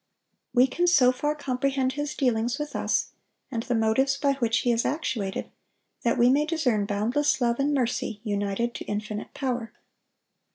(923) 0.53 0.57
We 0.59 0.75
can 0.75 0.87
so 0.87 1.11
far 1.11 1.35
comprehend 1.35 1.93
His 1.93 2.15
dealings 2.15 2.57
with 2.57 2.75
us, 2.75 3.11
and 3.51 3.61
the 3.61 3.75
motives 3.75 4.17
by 4.17 4.33
which 4.33 4.61
He 4.61 4.71
is 4.71 4.83
actuated, 4.83 5.51
that 6.01 6.17
we 6.17 6.27
may 6.31 6.47
discern 6.47 6.87
boundless 6.87 7.39
love 7.39 7.59
and 7.59 7.71
mercy 7.71 8.19
united 8.23 8.73
to 8.73 8.85
infinite 8.85 9.31
power. 9.35 9.73